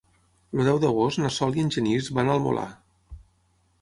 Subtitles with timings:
[0.61, 2.67] El deu d'agost na Sol i en Genís van al Molar.